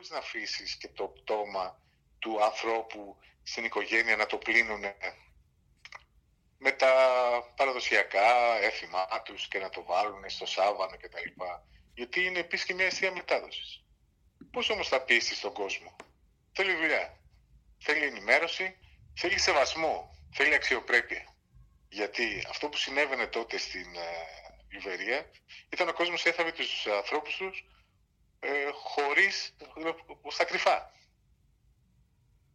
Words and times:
μπορείς 0.00 0.14
να 0.14 0.18
αφήσεις 0.18 0.76
και 0.76 0.88
το 0.88 1.04
πτώμα 1.04 1.80
του 2.18 2.44
ανθρώπου 2.44 3.16
στην 3.42 3.64
οικογένεια 3.64 4.16
να 4.16 4.26
το 4.26 4.36
πλύνουν 4.36 4.80
με 6.58 6.72
τα 6.72 6.92
παραδοσιακά 7.56 8.56
έθιμά 8.62 9.22
τους 9.24 9.48
και 9.48 9.58
να 9.58 9.68
το 9.68 9.84
βάλουν 9.84 10.30
στο 10.30 10.46
σάβανο 10.46 10.96
κτλ. 10.96 11.42
Γιατί 11.94 12.24
είναι 12.24 12.38
επίσης 12.38 12.66
και 12.66 12.74
μια 12.74 12.86
αιστεία 12.86 13.12
μετάδοσης. 13.12 13.84
Πώς 14.50 14.70
όμως 14.70 14.88
θα 14.88 15.00
πείσει 15.00 15.34
στον 15.34 15.52
κόσμο; 15.52 15.96
Θέλει 16.52 16.74
δουλειά. 16.74 17.18
Θέλει 17.78 18.04
ενημέρωση. 18.04 18.78
Θέλει 19.14 19.38
σεβασμό. 19.38 20.14
Θέλει 20.32 20.54
αξιοπρέπεια. 20.54 21.34
Γιατί 21.88 22.44
αυτό 22.48 22.68
που 22.68 22.76
συνέβαινε 22.76 23.26
τότε 23.26 23.58
στην 23.58 23.94
ε, 23.96 24.08
Λιβερία 24.68 25.30
ήταν 25.70 25.88
ο 25.88 25.92
κόσμος 25.92 26.24
έθαβε 26.24 26.52
τους 26.52 26.86
ανθρώπους 26.86 27.36
τους 27.36 27.64
ε, 28.40 28.48
χωρίς, 28.72 29.54
ε, 29.58 30.30
στα 30.30 30.44
κρυφά. 30.44 30.92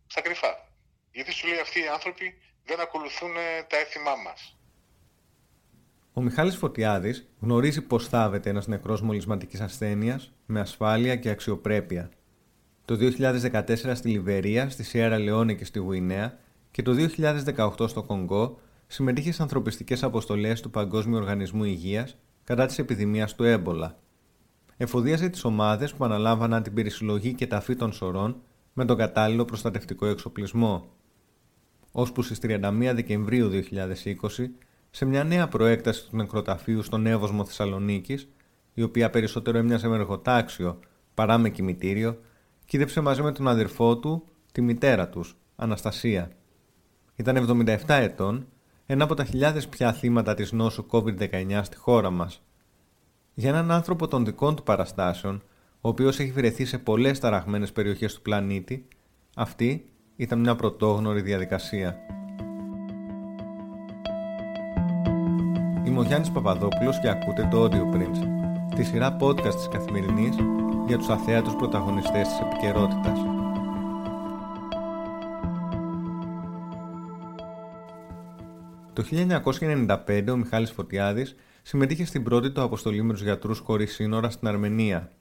Στα 0.07 0.21
κρυφά. 0.21 0.69
Γιατί 1.11 1.31
σου 1.31 1.47
λέει 1.47 1.59
αυτοί 1.59 1.79
οι 1.79 1.87
άνθρωποι 1.87 2.37
δεν 2.65 2.79
ακολουθούν 2.79 3.33
τα 3.67 3.77
έθιμά 3.77 4.15
μας. 4.15 4.57
Ο 6.13 6.21
Μιχάλης 6.21 6.55
Φωτιάδης 6.57 7.27
γνωρίζει 7.39 7.81
πως 7.81 8.07
θάβεται 8.07 8.49
ένας 8.49 8.67
νεκρός 8.67 9.01
μολυσματικής 9.01 9.61
ασθένειας 9.61 10.31
με 10.45 10.59
ασφάλεια 10.59 11.15
και 11.15 11.29
αξιοπρέπεια. 11.29 12.09
Το 12.85 12.95
2014 12.95 13.95
στη 13.95 14.09
Λιβερία, 14.09 14.69
στη 14.69 14.83
Σιέρα 14.83 15.19
Λεόνε 15.19 15.53
και 15.53 15.65
στη 15.65 15.79
Γουινέα 15.79 16.39
και 16.71 16.81
το 16.81 16.93
2018 16.93 17.87
στο 17.87 18.03
Κονγκό 18.03 18.59
συμμετείχε 18.87 19.31
σε 19.31 19.41
ανθρωπιστικές 19.41 20.03
αποστολές 20.03 20.61
του 20.61 20.69
Παγκόσμιου 20.69 21.17
Οργανισμού 21.17 21.63
Υγείας 21.63 22.17
κατά 22.43 22.65
της 22.65 22.79
επιδημίας 22.79 23.35
του 23.35 23.43
έμπολα. 23.43 23.99
Εφοδίασε 24.77 25.29
τις 25.29 25.43
ομάδες 25.43 25.93
που 25.93 26.05
αναλάμβαναν 26.05 26.63
την 26.63 26.73
περισυλλογή 26.73 27.33
και 27.33 27.47
ταφή 27.47 27.75
των 27.75 27.91
σωρών 27.91 28.41
με 28.73 28.85
τον 28.85 28.97
κατάλληλο 28.97 29.45
προστατευτικό 29.45 30.05
εξοπλισμό. 30.05 30.89
Ώσπου 31.91 32.21
στις 32.21 32.39
31 32.41 32.91
Δεκεμβρίου 32.93 33.49
2020, 33.49 34.49
σε 34.91 35.05
μια 35.05 35.23
νέα 35.23 35.47
προέκταση 35.47 36.09
του 36.09 36.15
νεκροταφείου 36.15 36.81
στον 36.81 37.05
Εύωσμο 37.05 37.45
Θεσσαλονίκης, 37.45 38.27
η 38.73 38.81
οποία 38.81 39.09
περισσότερο 39.09 39.57
έμοιαζε 39.57 39.87
με 39.87 39.95
εργοτάξιο 39.95 40.79
παρά 41.13 41.37
με 41.37 41.49
κημητήριο, 41.49 42.19
κοίτεψε 42.65 43.01
μαζί 43.01 43.21
με 43.21 43.31
τον 43.31 43.47
αδερφό 43.47 43.97
του 43.97 44.27
τη 44.51 44.61
μητέρα 44.61 45.09
τους, 45.09 45.37
Αναστασία. 45.55 46.31
Ήταν 47.15 47.35
77 47.35 47.77
ετών 47.87 48.47
ένα 48.85 49.03
από 49.03 49.13
τα 49.13 49.23
χιλιάδες 49.23 49.67
πια 49.67 49.93
θύματα 49.93 50.33
της 50.33 50.51
νόσου 50.51 50.85
COVID-19 50.89 51.59
στη 51.63 51.77
χώρα 51.77 52.09
μας. 52.09 52.41
Για 53.37 53.49
έναν 53.49 53.71
άνθρωπο 53.71 54.07
των 54.07 54.25
δικών 54.25 54.55
του 54.55 54.63
παραστάσεων, 54.63 55.43
ο 55.81 55.89
οποίος 55.89 56.19
έχει 56.19 56.31
βρεθεί 56.31 56.65
σε 56.65 56.77
πολλές 56.77 57.19
ταραγμένες 57.19 57.71
περιοχές 57.71 58.13
του 58.13 58.21
πλανήτη, 58.21 58.87
αυτή 59.35 59.85
ήταν 60.15 60.39
μια 60.39 60.55
πρωτόγνωρη 60.55 61.21
διαδικασία. 61.21 61.97
Είμαι 65.85 65.99
ο 65.99 66.03
Γιάννης 66.03 66.31
Παπαδόπουλος 66.31 66.99
και 66.99 67.09
ακούτε 67.09 67.47
το 67.51 67.63
Audio 67.63 67.95
Prince, 67.95 68.19
τη 68.75 68.83
σειρά 68.83 69.17
podcast 69.19 69.55
της 69.55 69.67
Καθημερινής 69.71 70.35
για 70.87 70.97
τους 70.97 71.09
αθέατους 71.09 71.55
πρωταγωνιστές 71.55 72.27
της 72.27 72.39
επικαιρότητας. 72.39 73.19
Το 78.93 79.03
1995 79.03 80.31
ο 80.31 80.37
Μιχάλης 80.37 80.71
Φωτιάδης 80.71 81.35
συμμετείχε 81.67 82.05
στην 82.05 82.23
πρώτη 82.23 82.51
του 82.51 82.61
αποστολή 82.61 83.01
με 83.03 83.13
τους 83.13 83.21
γιατρούς 83.21 83.59
χωρίς 83.59 83.93
σύνορα 83.93 84.29
στην 84.29 84.47
Αρμενία. 84.47 85.11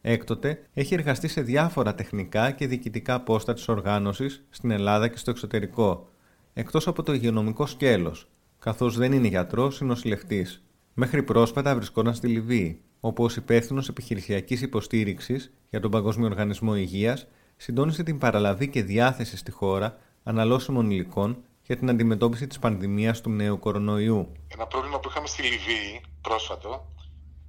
Έκτοτε 0.00 0.62
έχει 0.72 0.94
εργαστεί 0.94 1.28
σε 1.28 1.40
διάφορα 1.40 1.94
τεχνικά 1.94 2.50
και 2.50 2.66
διοικητικά 2.66 3.20
πόστα 3.20 3.54
της 3.54 3.68
οργάνωσης 3.68 4.44
στην 4.50 4.70
Ελλάδα 4.70 5.08
και 5.08 5.16
στο 5.16 5.30
εξωτερικό, 5.30 6.08
εκτός 6.52 6.86
από 6.86 7.02
το 7.02 7.12
υγειονομικό 7.12 7.66
σκέλος, 7.66 8.28
καθώς 8.58 8.96
δεν 8.96 9.12
είναι 9.12 9.28
γιατρός 9.28 9.80
ή 9.80 9.84
νοσηλευτής. 9.84 10.64
Μέχρι 10.94 11.22
πρόσφατα 11.22 11.74
βρισκόταν 11.74 12.14
στη 12.14 12.26
Λιβύη, 12.26 12.80
όπου 13.00 13.24
ως 13.24 13.36
υπεύθυνος 13.36 13.88
επιχειρησιακής 13.88 14.62
υποστήριξης 14.62 15.52
για 15.70 15.80
τον 15.80 15.90
Παγκόσμιο 15.90 16.26
Οργανισμό 16.26 16.76
Υγείας 16.76 17.26
συντόνισε 17.56 18.02
την 18.02 18.18
παραλαβή 18.18 18.68
και 18.68 18.82
διάθεση 18.82 19.36
στη 19.36 19.50
χώρα 19.50 19.98
αναλώσιμων 20.22 20.90
υλικών 20.90 21.42
για 21.68 21.76
την 21.76 21.90
αντιμετώπιση 21.90 22.46
της 22.46 22.58
πανδημίας 22.58 23.20
του 23.20 23.30
νέου 23.30 23.58
κορονοϊού. 23.58 24.32
Ένα 24.48 24.66
πρόβλημα 24.66 25.00
που 25.00 25.08
είχαμε 25.08 25.26
στη 25.26 25.42
Λιβύη 25.42 26.00
πρόσφατο 26.20 26.94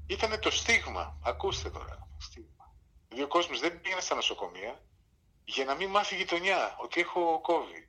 ήταν 0.07 0.39
το 0.39 0.51
στίγμα. 0.51 1.19
Ακούστε 1.23 1.69
τώρα. 1.69 2.07
Στίγμα. 2.17 2.75
Δηλαδή 3.07 3.23
ο 3.23 3.27
κόσμο 3.27 3.57
δεν 3.57 3.81
πήγαινε 3.81 4.01
στα 4.01 4.15
νοσοκομεία 4.15 4.83
για 5.43 5.65
να 5.65 5.75
μην 5.75 5.89
μάθει 5.89 6.15
γειτονιά 6.15 6.75
ότι 6.83 7.01
έχω 7.01 7.41
COVID. 7.49 7.85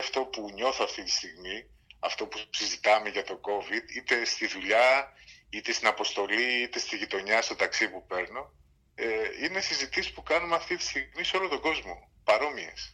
Αυτό 0.00 0.20
που 0.20 0.50
νιώθω 0.54 0.84
αυτή 0.84 1.02
τη 1.02 1.10
στιγμή, 1.10 1.58
αυτό 1.98 2.26
που 2.26 2.38
συζητάμε 2.50 3.08
για 3.08 3.24
το 3.24 3.40
COVID, 3.48 3.84
είτε 3.96 4.24
στη 4.24 4.46
δουλειά, 4.46 5.12
είτε 5.50 5.72
στην 5.72 5.86
αποστολή, 5.86 6.62
είτε 6.62 6.78
στη 6.78 6.96
γειτονιά, 6.96 7.42
στο 7.42 7.54
ταξί 7.56 7.90
που 7.90 8.06
παίρνω, 8.06 8.52
ε, 8.94 9.06
είναι 9.44 9.60
συζητήσεις 9.60 10.12
που 10.12 10.22
κάνουμε 10.22 10.54
αυτή 10.54 10.76
τη 10.76 10.82
στιγμή 10.82 11.24
σε 11.24 11.36
όλο 11.36 11.48
τον 11.48 11.60
κόσμο. 11.60 12.10
Παρόμοιες. 12.24 12.92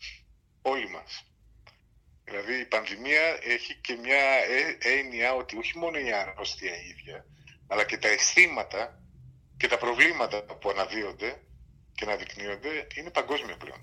Όλοι 0.62 0.88
μας. 0.88 1.22
Δηλαδή 2.28 2.54
η 2.60 2.64
πανδημία 2.64 3.24
έχει 3.42 3.74
και 3.80 3.98
μια 4.02 4.22
έννοια 4.98 5.34
ότι 5.34 5.56
όχι 5.58 5.78
μόνο 5.78 5.98
η 5.98 6.12
αρρώστια 6.12 6.72
ίδια, 6.90 7.24
αλλά 7.66 7.84
και 7.84 7.98
τα 7.98 8.08
αισθήματα 8.08 9.00
και 9.56 9.68
τα 9.68 9.78
προβλήματα 9.78 10.42
που 10.42 10.70
αναδύονται 10.70 11.40
και 11.94 12.04
αναδεικνύονται 12.04 12.86
είναι 12.94 13.10
παγκόσμια 13.10 13.56
πλέον. 13.56 13.80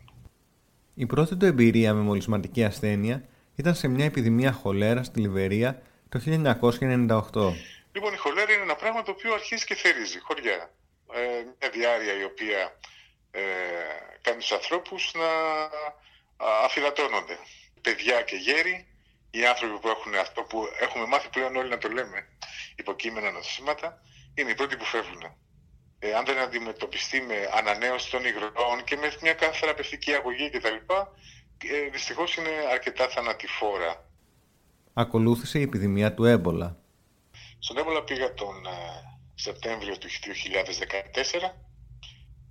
Η 0.94 1.05
πρώτη 1.05 1.35
του 1.35 1.45
εμπειρία 1.45 1.94
με 1.94 2.01
μολυσματική 2.01 2.63
ασθένεια 2.63 3.28
ήταν 3.55 3.75
σε 3.75 3.88
μια 3.88 4.05
επιδημία 4.05 4.51
χολέρα 4.51 5.03
στη 5.03 5.19
Λιβερία 5.19 5.81
το 6.09 6.22
1998. 6.25 7.53
Λοιπόν, 7.91 8.13
η 8.13 8.17
χολέρα 8.17 8.53
είναι 8.53 8.61
ένα 8.61 8.75
πράγμα 8.75 9.03
το 9.03 9.11
οποίο 9.11 9.34
αρχίζει 9.34 9.66
και 9.66 9.75
θερίζει 9.75 10.19
χωριά. 10.19 10.72
Ε, 11.13 11.19
μια 11.59 11.69
διάρκεια 11.73 12.19
η 12.19 12.23
οποία 12.23 12.79
ε, 13.31 13.41
κάνει 14.22 14.38
τους 14.38 14.51
ανθρώπους 14.51 15.13
να 15.13 15.29
αφιδατώνονται 16.66 17.38
παιδιά 17.85 18.22
και 18.22 18.35
γέροι, 18.35 18.75
οι 19.31 19.46
άνθρωποι 19.51 19.78
που 19.81 19.90
έχουν 19.96 20.13
αυτό 20.25 20.41
που 20.50 20.59
έχουμε 20.85 21.06
μάθει 21.06 21.29
πλέον 21.29 21.56
όλοι 21.56 21.69
να 21.69 21.78
το 21.78 21.90
λέμε, 21.97 22.19
υποκείμενα 22.75 23.31
νοσήματα, 23.31 23.88
είναι 24.35 24.50
οι 24.51 24.56
πρώτοι 24.56 24.75
που 24.78 24.85
φεύγουν. 24.94 25.23
Ε, 26.00 26.13
αν 26.13 26.25
δεν 26.25 26.38
αντιμετωπιστεί 26.38 27.22
με 27.22 27.38
ανανέωση 27.59 28.12
των 28.12 28.25
υγρών 28.25 28.78
και 28.84 28.96
με 28.96 29.07
μια 29.22 29.34
κάθε 29.34 29.57
θεραπευτική 29.59 30.12
αγωγή 30.13 30.50
κτλ., 30.50 30.78
ε, 31.75 31.90
δυστυχώς 31.91 32.35
είναι 32.35 32.53
αρκετά 32.72 33.07
θανατηφόρα. 33.07 34.09
Ακολούθησε 34.94 35.59
η 35.59 35.62
επιδημία 35.62 36.13
του 36.13 36.25
έμπολα. 36.25 36.78
Στον 37.59 37.78
έμπολα 37.78 38.03
πήγα 38.03 38.34
τον 38.34 38.66
ε, 38.66 39.16
Σεπτέμβριο 39.35 39.97
του 39.97 40.07
2014 40.09 41.65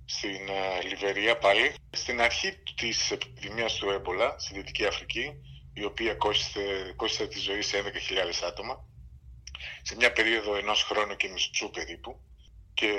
στην 0.05 0.39
uh, 0.47 0.85
Λιβερία 0.87 1.37
πάλι. 1.37 1.73
Στην 1.91 2.21
αρχή 2.21 2.57
της 2.75 3.11
επιδημίας 3.11 3.73
του 3.75 3.89
έμπολα 3.89 4.35
στη 4.37 4.53
Δυτική 4.53 4.85
Αφρική, 4.85 5.31
η 5.73 5.83
οποία 5.83 6.13
κόστησε, 6.95 7.27
τη 7.27 7.39
ζωή 7.39 7.61
σε 7.61 7.77
11.000 7.77 8.47
άτομα, 8.47 8.85
σε 9.81 9.95
μια 9.95 10.11
περίοδο 10.11 10.55
ενός 10.55 10.83
χρόνου 10.83 11.15
και 11.15 11.27
μισού 11.27 11.69
περίπου. 11.69 12.19
Και 12.73 12.89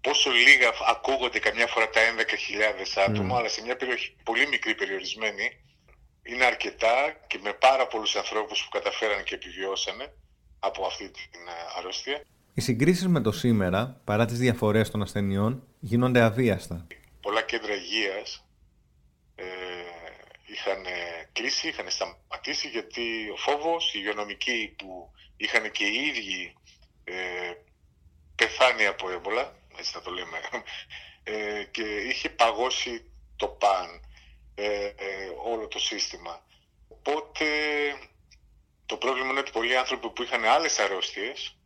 πόσο 0.00 0.30
λίγα 0.30 0.72
ακούγονται 0.88 1.38
καμιά 1.38 1.66
φορά 1.66 1.90
τα 1.90 2.00
11.000 2.96 3.02
άτομα, 3.08 3.36
αλλά 3.38 3.48
σε 3.48 3.62
μια 3.62 3.76
περιοχή 3.76 4.16
πολύ 4.22 4.46
μικρή 4.48 4.74
περιορισμένη, 4.74 5.46
είναι 6.22 6.44
αρκετά 6.44 6.94
και 7.26 7.38
με 7.42 7.52
πάρα 7.52 7.86
πολλούς 7.86 8.16
ανθρώπους 8.16 8.62
που 8.64 8.68
καταφέραν 8.68 9.24
και 9.24 9.34
επιβιώσανε 9.34 10.14
από 10.58 10.86
αυτή 10.86 11.10
την 11.10 11.40
ε, 11.48 11.78
αρρώστια. 11.78 12.24
Οι 12.54 12.60
συγκρίσεις 12.60 13.06
με 13.08 13.20
το 13.20 13.32
σήμερα, 13.32 14.00
παρά 14.04 14.24
τις 14.24 14.38
διαφορές 14.38 14.90
των 14.90 15.02
ασθενειών, 15.02 15.62
γίνονται 15.86 16.20
αβίαστα. 16.20 16.86
Πολλά 17.20 17.42
κέντρα 17.42 17.74
υγείας 17.74 18.44
ε, 19.34 19.44
είχαν 20.46 20.84
κλείσει, 21.32 21.68
είχαν 21.68 21.90
σταματήσει 21.90 22.68
γιατί 22.68 23.30
ο 23.32 23.36
φόβος, 23.36 23.94
οι 23.94 23.98
υγειονομικοί 24.00 24.74
που 24.78 25.10
είχαν 25.36 25.70
και 25.70 25.84
οι 25.84 26.06
ίδιοι 26.06 26.56
ε, 27.04 27.14
πεθάνει 28.36 28.86
από 28.86 29.10
έμπολα, 29.10 29.56
έτσι 29.78 29.92
θα 29.92 30.02
το 30.02 30.10
λέμε, 30.10 30.38
ε, 31.22 31.64
και 31.70 31.82
είχε 31.82 32.28
παγώσει 32.30 33.10
το 33.36 33.46
παν 33.48 34.00
ε, 34.54 34.84
ε, 34.84 34.94
όλο 35.44 35.68
το 35.68 35.78
σύστημα. 35.78 36.44
Οπότε 36.88 37.46
το 38.86 38.96
πρόβλημα 38.96 39.30
είναι 39.30 39.40
ότι 39.40 39.50
πολλοί 39.50 39.76
άνθρωποι 39.76 40.10
που 40.10 40.22
είχαν 40.22 40.44
άλλες 40.44 40.78
αρρώστιες 40.78 41.56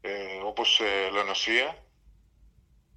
ε, 0.00 0.10
όπως 0.44 0.80
ε, 0.80 1.08
λονοσία 1.10 1.84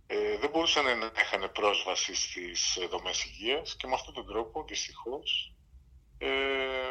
ε, 0.08 0.38
δεν 0.38 0.50
μπορούσαν 0.50 0.98
να 0.98 1.12
είχαν 1.22 1.52
πρόσβαση 1.52 2.16
στις 2.16 2.78
δομές 2.90 3.24
υγείας 3.24 3.76
και 3.76 3.88
με 3.88 3.94
αυτόν 3.94 4.14
τον 4.14 4.26
τρόπο 4.26 4.64
δυστυχώς 4.64 5.54
ε, 6.18 6.28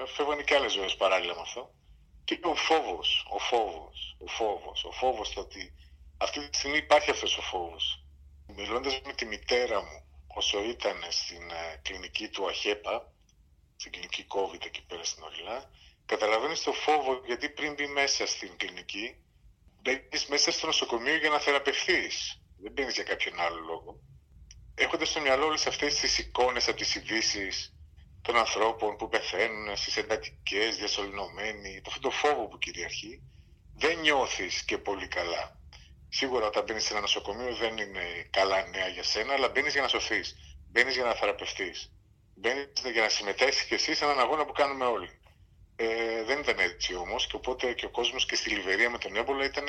φεύγανε 0.06 0.42
και 0.42 0.54
άλλες 0.54 0.72
ζωές 0.72 0.96
παράλληλα 0.96 1.34
με 1.34 1.40
αυτό. 1.40 1.74
Και 2.24 2.38
ο 2.42 2.54
φόβος, 2.54 3.26
ο 3.30 3.38
φόβος, 3.38 4.16
ο 4.18 4.26
φόβος, 4.26 4.84
ο 4.84 4.90
φόβος 4.90 5.32
το 5.32 5.40
ότι 5.40 5.74
αυτή 6.16 6.48
τη 6.48 6.56
στιγμή 6.56 6.76
υπάρχει 6.76 7.10
αυτός 7.10 7.38
ο 7.38 7.42
φόβος. 7.42 8.04
Μιλώντας 8.46 9.00
με 9.04 9.12
τη 9.12 9.24
μητέρα 9.24 9.80
μου, 9.80 10.24
όσο 10.26 10.64
ήταν 10.64 11.04
στην 11.08 11.50
ε, 11.50 11.80
κλινική 11.82 12.28
του 12.28 12.46
ΑΧΕΠΑ, 12.46 13.12
στην 13.76 13.92
κλινική 13.92 14.26
COVID 14.28 14.64
εκεί 14.64 14.82
πέρα 14.86 15.04
στην 15.04 15.22
Ορειλά, 15.22 15.70
καταλαβαίνεις 16.06 16.62
το 16.62 16.72
φόβο 16.72 17.20
γιατί 17.26 17.48
πριν 17.48 17.74
μπει 17.74 17.86
μέσα 17.86 18.26
στην 18.26 18.56
κλινική, 18.56 19.16
μπαίνεις 19.82 20.26
μέσα 20.26 20.52
στο 20.52 20.66
νοσοκομείο 20.66 21.16
για 21.16 21.30
να 21.30 21.38
θεραπευθείς. 21.38 22.43
Δεν 22.64 22.72
μπαίνει 22.72 22.92
για 22.92 23.02
κάποιον 23.02 23.40
άλλο 23.40 23.60
λόγο. 23.60 24.00
Έχοντας 24.74 25.08
στο 25.08 25.20
μυαλό 25.20 25.46
όλες 25.46 25.66
αυτές 25.66 25.94
τις 25.94 26.18
εικόνες 26.18 26.68
από 26.68 26.76
τις 26.76 26.94
ειδήσει 26.94 27.48
των 28.22 28.36
ανθρώπων 28.36 28.96
που 28.96 29.08
πεθαίνουν 29.08 29.76
στις 29.76 29.96
εντατικές, 29.96 30.76
διασωληνωμένοι, 30.76 31.80
το 31.80 31.90
αυτό 31.92 32.00
το 32.00 32.10
φόβο 32.10 32.48
που 32.48 32.58
κυριαρχεί, 32.58 33.22
δεν 33.74 33.98
νιώθεις 33.98 34.64
και 34.64 34.78
πολύ 34.78 35.08
καλά. 35.08 35.58
Σίγουρα 36.08 36.46
όταν 36.46 36.64
μπαίνεις 36.64 36.84
σε 36.84 36.92
ένα 36.92 37.00
νοσοκομείο 37.00 37.54
δεν 37.54 37.78
είναι 37.78 38.28
καλά 38.30 38.66
νέα 38.66 38.88
για 38.88 39.02
σένα, 39.02 39.32
αλλά 39.32 39.48
μπαίνεις 39.48 39.72
για 39.72 39.82
να 39.82 39.88
σωθείς. 39.88 40.36
Μπαίνεις 40.70 40.94
για 40.94 41.04
να 41.04 41.14
θεραπευτείς. 41.14 41.92
Μπαίνεις 42.34 42.66
για 42.92 43.02
να 43.02 43.08
συμμετέχεις 43.08 43.64
και 43.64 43.74
εσύ 43.74 43.94
σε 43.94 44.04
έναν 44.04 44.18
αγώνα 44.18 44.44
που 44.44 44.52
κάνουμε 44.52 44.84
όλοι. 44.84 45.10
Ε, 46.44 46.52
δεν 46.52 46.54
ήταν 46.54 46.70
έτσι 46.70 46.94
όμως 46.94 47.26
και 47.26 47.36
οπότε 47.36 47.72
και 47.72 47.86
ο 47.86 47.90
κόσμος 47.90 48.26
και 48.26 48.36
στη 48.36 48.50
Λιβερία 48.50 48.90
με 48.90 48.98
τον 48.98 49.16
έμπολα 49.16 49.44
ήταν, 49.44 49.64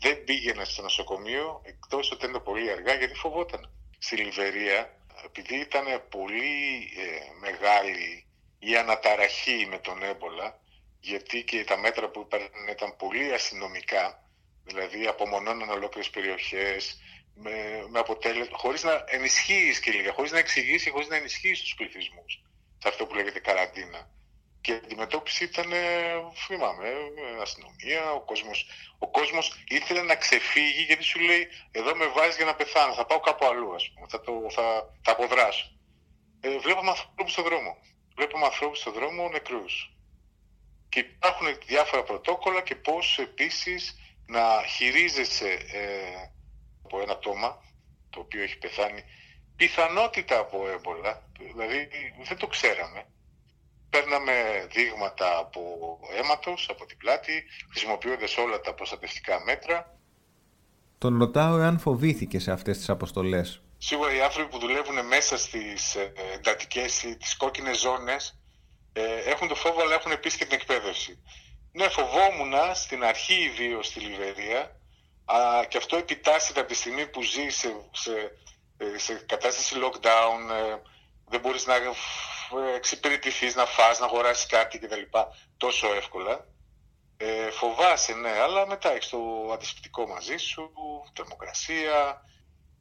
δεν 0.00 0.24
πήγαινε 0.24 0.64
στο 0.64 0.82
νοσοκομείο 0.82 1.62
εκτός 1.64 2.10
ότι 2.10 2.26
ήταν 2.26 2.42
πολύ 2.42 2.70
αργά 2.70 2.94
γιατί 2.94 3.14
φοβόταν. 3.14 3.70
Στη 3.98 4.16
Λιβερία 4.16 4.98
επειδή 5.24 5.56
ήταν 5.56 5.84
πολύ 6.08 6.90
ε, 6.96 7.18
μεγάλη 7.40 8.26
η 8.58 8.76
αναταραχή 8.76 9.66
με 9.70 9.78
τον 9.78 10.02
έμπολα, 10.02 10.60
γιατί 11.00 11.44
και 11.44 11.64
τα 11.64 11.76
μέτρα 11.78 12.08
που 12.08 12.20
ήταν, 12.26 12.40
ήταν 12.70 12.96
πολύ 12.96 13.32
αστυνομικά, 13.32 14.28
δηλαδή 14.64 15.06
απομονώναν 15.06 15.70
ολόκληρες 15.70 16.10
περιοχές, 16.10 16.98
με, 17.34 17.86
με 17.88 17.98
αποτέλεσμα, 17.98 18.56
χωρίς 18.56 18.82
να 18.82 19.04
ενισχύεις 19.06 19.80
και 19.80 19.90
λίγα, 19.90 20.12
χωρίς 20.12 20.30
να 20.30 20.38
εξηγήσει, 20.38 20.90
χωρίς 20.90 21.08
να 21.08 21.16
ενισχύεις 21.16 21.60
τους 21.60 21.74
πληθυσμούς, 21.74 22.42
σε 22.78 22.88
αυτό 22.88 23.06
που 23.06 23.14
λέγεται 23.14 23.40
καραντίνα. 23.40 24.10
Και 24.64 24.72
η 24.72 24.80
αντιμετώπιση 24.84 25.44
ήταν, 25.44 25.70
θυμάμαι, 26.46 26.88
αστυνομία, 27.42 28.12
ο 28.12 28.20
κόσμος, 28.20 28.66
ο 28.98 29.10
κόσμος 29.10 29.64
ήθελε 29.68 30.02
να 30.02 30.16
ξεφύγει 30.16 30.82
γιατί 30.82 31.02
σου 31.02 31.20
λέει 31.20 31.48
εδώ 31.70 31.94
με 31.94 32.06
βάζεις 32.06 32.36
για 32.36 32.44
να 32.44 32.54
πεθάνω, 32.54 32.94
θα 32.94 33.06
πάω 33.06 33.20
κάπου 33.20 33.46
αλλού 33.46 33.74
ας 33.74 33.90
πούμε, 33.90 34.06
θα, 34.08 34.20
το, 34.20 34.32
θα, 34.50 34.94
θα 35.02 35.12
αποδράσω. 35.12 35.66
Ε, 36.40 36.58
βλέπαμε 36.58 36.90
ανθρώπους 36.90 37.32
στον 37.32 37.44
δρόμο. 37.44 37.76
Βλέπαμε 38.16 38.44
ανθρώπους 38.44 38.78
στον 38.78 38.92
δρόμο 38.92 39.28
νεκρούς. 39.28 39.92
Και 40.88 40.98
υπάρχουν 40.98 41.46
διάφορα 41.66 42.02
πρωτόκολλα 42.02 42.62
και 42.62 42.74
πώς 42.74 43.18
επίσης 43.18 43.98
να 44.26 44.64
χειρίζεσαι 44.66 45.50
ε, 45.72 46.30
από 46.84 47.00
ένα 47.00 47.16
πτώμα 47.16 47.62
το 48.10 48.20
οποίο 48.20 48.42
έχει 48.42 48.58
πεθάνει 48.58 49.04
πιθανότητα 49.56 50.38
από 50.38 50.68
έμπολα, 50.68 51.30
δηλαδή 51.38 51.88
δεν 52.22 52.36
το 52.36 52.46
ξέραμε 52.46 53.06
παίρναμε 53.94 54.66
δείγματα 54.70 55.38
από 55.38 55.60
αίματος, 56.16 56.68
από 56.70 56.86
την 56.86 56.96
πλάτη, 56.96 57.44
χρησιμοποιώντας 57.70 58.36
όλα 58.36 58.60
τα 58.60 58.74
προστατευτικά 58.74 59.42
μέτρα. 59.44 59.98
Τον 60.98 61.18
ρωτάω 61.18 61.58
εάν 61.58 61.78
φοβήθηκε 61.78 62.38
σε 62.38 62.50
αυτές 62.50 62.76
τις 62.78 62.88
αποστολές. 62.88 63.60
Σίγουρα 63.78 64.14
οι 64.14 64.20
άνθρωποι 64.20 64.50
που 64.50 64.58
δουλεύουν 64.58 65.06
μέσα 65.06 65.38
στις 65.38 65.94
ε, 65.94 66.12
εντατικές, 66.34 67.16
τις 67.18 67.36
κόκκινες 67.36 67.78
ζώνες, 67.80 68.38
ε, 68.92 69.02
έχουν 69.32 69.48
το 69.48 69.54
φόβο 69.54 69.80
αλλά 69.82 69.94
έχουν 69.94 70.12
επίσης 70.12 70.38
και 70.38 70.44
την 70.44 70.58
εκπαίδευση. 70.60 71.22
Ναι, 71.72 71.88
φοβόμουν 71.88 72.54
στην 72.74 73.04
αρχή 73.04 73.34
ιδίως 73.34 73.86
στη 73.86 74.00
Λιβερία 74.00 74.76
και 75.68 75.78
αυτό 75.78 75.96
επιτάσσεται 75.96 76.60
από 76.60 76.68
τη 76.68 76.74
στιγμή 76.74 77.06
που 77.06 77.22
ζει 77.22 77.48
σε, 77.48 77.68
σε, 77.92 78.12
ε, 78.76 78.98
σε 78.98 79.24
κατάσταση 79.26 79.74
lockdown, 79.82 80.40
δεν 81.28 81.40
μπορείς 81.40 81.66
να 81.66 81.74
εξυπηρετηθείς, 82.74 83.54
να 83.54 83.66
φας, 83.66 83.98
να 83.98 84.06
αγοράσεις 84.06 84.46
κάτι 84.46 84.78
κτλ. 84.78 85.02
τόσο 85.56 85.94
εύκολα. 85.94 86.46
Ε, 87.16 87.50
φοβάσαι, 87.50 88.14
ναι, 88.14 88.30
αλλά 88.30 88.66
μετά 88.66 88.92
έχεις 88.92 89.08
το 89.08 89.50
αντισηπτικό 89.52 90.06
μαζί 90.06 90.36
σου, 90.36 90.72
θερμοκρασία. 91.16 92.22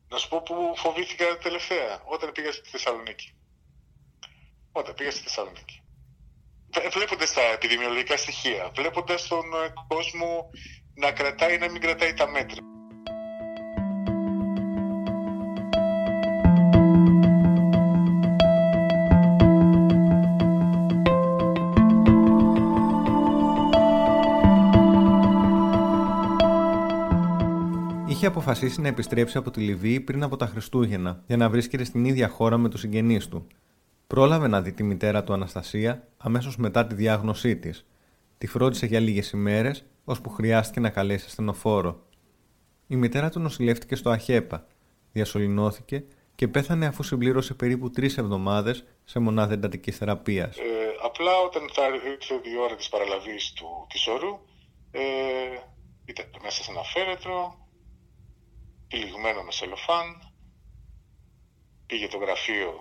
Να 0.09 0.17
σου 0.17 0.27
πω 0.27 0.41
που 0.41 0.73
φοβήθηκα 0.75 1.37
τελευταία, 1.37 2.01
όταν 2.05 2.31
πήγα 2.31 2.51
στη 2.51 2.69
Θεσσαλονίκη. 2.69 3.35
Όταν 4.71 4.93
πήγα 4.93 5.11
στη 5.11 5.21
Θεσσαλονίκη. 5.21 5.83
Βλέποντας 6.91 7.33
τα 7.33 7.41
επιδημιολογικά 7.41 8.17
στοιχεία, 8.17 8.71
βλέποντας 8.75 9.27
τον 9.27 9.45
κόσμο 9.87 10.49
να 10.95 11.11
κρατάει 11.11 11.55
ή 11.55 11.57
να 11.57 11.69
μην 11.69 11.81
κρατάει 11.81 12.13
τα 12.13 12.27
μέτρα. 12.27 12.72
Αποφασίσει 28.43 28.81
να 28.81 28.87
επιστρέψει 28.87 29.37
από 29.37 29.51
τη 29.51 29.59
Λιβύη 29.59 29.99
πριν 29.99 30.23
από 30.23 30.35
τα 30.35 30.45
Χριστούγεννα 30.45 31.23
για 31.27 31.37
να 31.37 31.49
βρίσκεται 31.49 31.83
στην 31.83 32.05
ίδια 32.05 32.27
χώρα 32.27 32.57
με 32.57 32.69
τους 32.69 32.79
συγγενείς 32.79 33.27
του. 33.27 33.47
Πρόλαβε 34.07 34.47
να 34.47 34.61
δει 34.61 34.71
τη 34.71 34.83
μητέρα 34.83 35.23
του 35.23 35.33
Αναστασία 35.33 36.07
αμέσως 36.17 36.57
μετά 36.57 36.85
τη 36.87 36.95
διάγνωσή 36.95 37.55
της. 37.55 37.85
Τη 38.37 38.47
φρόντισε 38.47 38.85
για 38.85 38.99
λίγες 38.99 39.31
ημέρες, 39.31 39.85
ώσπου 40.03 40.29
χρειάστηκε 40.29 40.79
να 40.79 40.89
καλέσει 40.89 41.25
ασθενοφόρο. 41.27 42.05
Η 42.87 42.95
μητέρα 42.95 43.29
του 43.29 43.39
νοσηλεύτηκε 43.39 43.95
στο 43.95 44.09
Αχέπα, 44.09 44.67
διασωληνώθηκε 45.11 46.03
και 46.35 46.47
πέθανε 46.47 46.85
αφού 46.85 47.03
συμπλήρωσε 47.03 47.53
περίπου 47.53 47.89
τρεις 47.89 48.17
εβδομάδες 48.17 48.83
σε 49.03 49.19
μονάδα 49.19 49.53
εντατική 49.53 49.91
θεραπείας. 49.91 50.57
Ε, 50.57 50.61
απλά 51.03 51.31
όταν 51.45 51.69
θα 51.73 51.83
ήρθε 51.87 52.33
η 52.33 52.57
ώρα 52.63 52.75
της 52.75 52.89
παραλαβής 52.89 53.53
του 53.53 53.65
της 53.89 54.07
όρου, 54.07 54.39
ε, 54.91 55.01
ήταν 56.05 56.25
μέσα 56.43 56.63
σε 56.63 56.71
ένα 56.71 56.81
φέρετρο, 56.81 57.62
τυλιγμένο 58.93 59.43
με 59.43 59.51
σελοφάν, 59.51 60.33
πήγε 61.85 62.07
το 62.07 62.17
γραφείο 62.17 62.73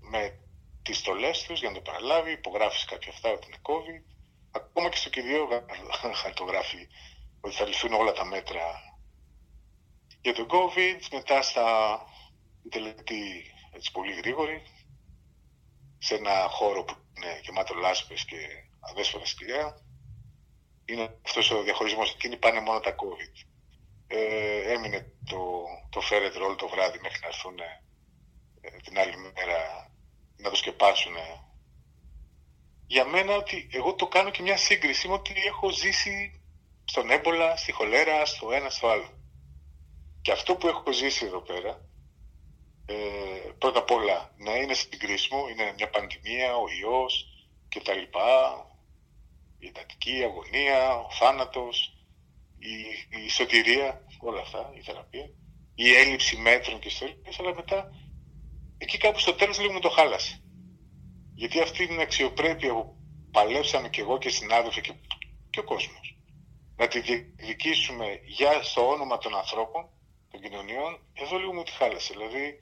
με 0.00 0.40
τις 0.82 0.98
στολές 0.98 1.42
τους 1.42 1.60
για 1.60 1.68
να 1.68 1.74
το 1.74 1.80
παραλάβει, 1.80 2.32
υπογράφει 2.32 2.86
κάποια 2.86 3.12
αυτά 3.12 3.30
ότι 3.30 3.46
είναι 3.46 3.62
COVID. 3.62 4.04
Ακόμα 4.50 4.88
και 4.88 4.96
στο 4.96 5.10
κηδείο 5.10 5.48
χαρτογράφει 6.14 6.88
ότι 7.40 7.54
θα 7.54 7.66
λυθούν 7.66 7.92
όλα 7.92 8.12
τα 8.12 8.24
μέτρα 8.24 8.62
για 10.20 10.34
τον 10.34 10.46
COVID. 10.50 10.98
Μετά 11.12 11.42
στα 11.42 11.66
τελετή 12.70 13.54
έτσι 13.72 13.92
πολύ 13.92 14.12
γρήγορη, 14.12 14.62
σε 15.98 16.14
ένα 16.14 16.48
χώρο 16.48 16.84
που 16.84 16.94
είναι 17.16 17.40
γεμάτο 17.42 17.74
λάσπες 17.74 18.24
και 18.24 18.36
αδέσποτα 18.80 19.26
σκυλιά. 19.26 19.84
Είναι 20.84 21.18
αυτός 21.24 21.50
ο 21.50 21.62
διαχωρισμός. 21.62 22.14
Εκείνοι 22.14 22.36
πάνε 22.36 22.60
μόνο 22.60 22.80
τα 22.80 22.94
COVID 22.94 23.49
ε, 24.12 24.72
έμεινε 24.72 25.12
το, 25.24 25.64
το 25.90 26.00
φέρετρο 26.00 26.44
όλο 26.44 26.54
το 26.54 26.68
βράδυ 26.68 26.98
μέχρι 27.02 27.18
να 27.20 27.26
έρθουν 27.26 27.58
ε, 28.60 28.70
την 28.84 28.98
άλλη 28.98 29.16
μέρα 29.16 29.90
να 30.36 30.50
το 30.50 30.56
σκεπάσουν. 30.56 31.14
Για 32.86 33.04
μένα 33.04 33.34
ότι 33.34 33.68
εγώ 33.72 33.94
το 33.94 34.06
κάνω 34.06 34.30
και 34.30 34.42
μια 34.42 34.56
σύγκριση 34.56 35.08
με 35.08 35.14
ότι 35.14 35.34
έχω 35.46 35.70
ζήσει 35.70 36.42
στον 36.84 37.10
έμπολα, 37.10 37.56
στη 37.56 37.72
χολέρα, 37.72 38.24
στο 38.24 38.52
ένα, 38.52 38.70
στο 38.70 38.88
άλλο. 38.88 39.08
Και 40.22 40.32
αυτό 40.32 40.56
που 40.56 40.68
έχω 40.68 40.92
ζήσει 40.92 41.26
εδώ 41.26 41.40
πέρα, 41.40 41.88
ε, 42.86 42.94
πρώτα 43.58 43.78
απ' 43.78 43.90
όλα, 43.90 44.34
να 44.36 44.56
είναι 44.56 44.74
συγκρίσιμο, 44.74 45.48
είναι 45.48 45.72
μια 45.76 45.90
πανδημία, 45.90 46.56
ο 46.56 46.64
ιός 46.80 47.26
και 47.68 47.80
τα 47.80 47.94
λοιπά, 47.94 48.66
η 49.58 49.66
εντατική 49.66 50.22
αγωνία, 50.24 50.98
ο 50.98 51.10
θάνατος, 51.10 51.99
η, 52.60 52.74
η 53.24 53.28
σωτηρία, 53.28 54.06
όλα 54.20 54.40
αυτά, 54.40 54.72
η 54.76 54.80
θεραπεία, 54.80 55.30
η 55.74 55.94
έλλειψη 55.94 56.36
μέτρων 56.36 56.78
και 56.78 56.88
ιστορίες, 56.88 57.38
αλλά 57.38 57.54
μετά 57.54 57.90
εκεί 58.78 58.98
κάπου 58.98 59.18
στο 59.18 59.34
τέλος 59.34 59.60
λίγο 59.60 59.72
μου 59.72 59.80
το 59.80 59.88
χάλασε. 59.88 60.42
Γιατί 61.34 61.60
αυτή 61.60 61.86
την 61.86 62.00
αξιοπρέπεια 62.00 62.72
που 62.72 62.96
παλέψαμε 63.30 63.88
κι 63.88 64.00
εγώ 64.00 64.18
και 64.18 64.28
οι 64.28 64.30
συνάδελφοι 64.30 64.80
και, 64.80 64.92
και 65.50 65.60
ο 65.60 65.64
κόσμος, 65.64 66.18
να 66.76 66.88
τη 66.88 67.00
διεκδικήσουμε 67.00 68.20
για 68.24 68.62
στο 68.62 68.88
όνομα 68.88 69.18
των 69.18 69.36
ανθρώπων, 69.36 69.88
των 70.30 70.40
κοινωνιών, 70.40 71.00
εδώ 71.12 71.38
λίγο 71.38 71.52
μου 71.52 71.62
τη 71.62 71.70
χάλασε. 71.70 72.12
Δηλαδή, 72.12 72.60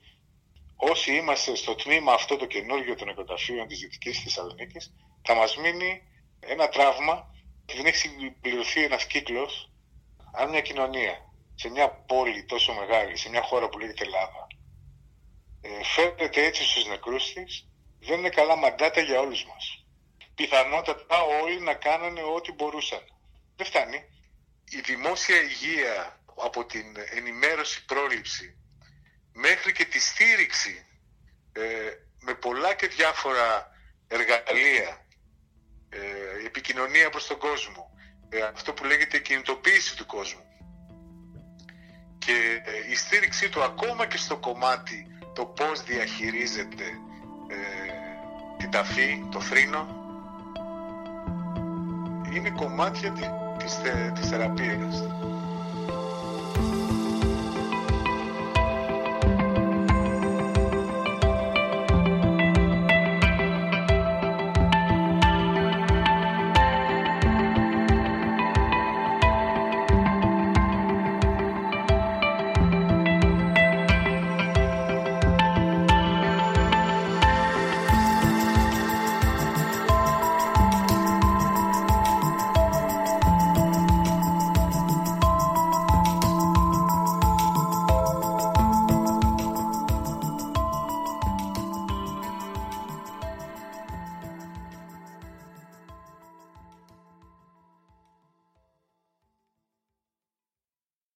όσοι 0.75 1.15
είμαστε 1.15 1.55
στο 1.55 1.75
τμήμα 1.75 2.13
αυτό 2.13 2.37
το 2.37 2.45
καινούργιο 2.45 2.95
των 2.95 3.09
εκοταφείων 3.09 3.67
της 3.67 3.79
Δυτικής 3.79 4.19
Θεσσαλονίκης, 4.19 4.93
θα 5.21 5.35
μας 5.35 5.57
μείνει 5.57 6.01
ένα 6.39 6.69
τραύμα 6.69 7.35
και 7.65 7.73
δεν 7.75 7.85
έχει 7.85 7.97
συμπληρωθεί 7.97 8.83
ένας 8.83 9.07
κύκλος 9.07 9.71
αν 10.33 10.49
μια 10.49 10.61
κοινωνία 10.61 11.29
σε 11.55 11.69
μια 11.69 11.89
πόλη 11.89 12.43
τόσο 12.43 12.73
μεγάλη, 12.73 13.17
σε 13.17 13.29
μια 13.29 13.41
χώρα 13.41 13.69
που 13.69 13.79
λέγεται 13.79 14.03
Ελλάδα, 14.03 14.47
ε, 15.61 15.83
φέρνεται 15.83 16.45
έτσι 16.45 16.63
στους 16.63 16.87
νεκρούς 16.87 17.33
της, 17.33 17.67
δεν 17.99 18.19
είναι 18.19 18.29
καλά 18.29 18.55
μαντάτα 18.55 19.01
για 19.01 19.19
όλους 19.19 19.45
μας. 19.45 19.85
Πιθανότατα 20.35 21.21
όλοι 21.21 21.59
να 21.59 21.73
κάνανε 21.73 22.21
ό,τι 22.21 22.51
μπορούσαν. 22.51 23.01
Δεν 23.55 23.65
φτάνει. 23.65 24.03
Η 24.69 24.79
δημόσια 24.79 25.41
υγεία 25.41 26.19
από 26.35 26.65
την 26.65 26.95
ενημέρωση 27.11 27.85
πρόληψη 27.85 28.57
μέχρι 29.33 29.71
και 29.71 29.85
τη 29.85 29.99
στήριξη 29.99 30.85
ε, 31.51 31.61
με 32.19 32.33
πολλά 32.33 32.73
και 32.73 32.87
διάφορα 32.87 33.71
εργαλεία, 34.07 35.05
ε, 35.89 36.45
επικοινωνία 36.45 37.09
προς 37.09 37.27
τον 37.27 37.37
κόσμο, 37.37 37.83
ε, 37.83 37.88
αυτό 38.53 38.73
που 38.73 38.85
λέγεται 38.85 39.17
η 39.17 39.21
κινητοποίηση 39.21 39.97
του 39.97 40.05
κόσμου 40.05 40.41
και 42.17 42.61
η 42.89 42.95
στήριξή 42.95 43.49
του 43.49 43.63
ακόμα 43.63 44.05
και 44.05 44.17
στο 44.17 44.37
κομμάτι 44.37 45.07
το 45.35 45.45
πώς 45.45 45.83
διαχειρίζεται 45.83 46.85
την 48.57 48.71
ταφή, 48.71 49.25
το 49.31 49.41
θρήνο 49.41 49.87
είναι 52.33 52.49
κομμάτια 52.49 53.11
της, 53.57 53.81
της 54.13 54.29
θεραπείας. 54.29 55.03